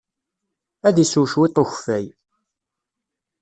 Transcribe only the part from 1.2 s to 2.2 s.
cwiṭ n ukeffay.